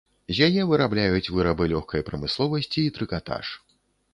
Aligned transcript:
З 0.37 0.45
яе 0.45 0.63
вырабляюць 0.69 1.31
вырабы 1.39 1.63
лёгкай 1.73 2.01
прамысловасці 2.09 2.79
і 2.87 2.95
трыкатаж. 2.97 3.45